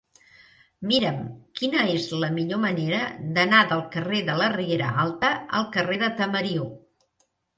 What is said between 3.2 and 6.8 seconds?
d'anar del carrer de la Riera Alta al carrer de Tamariu.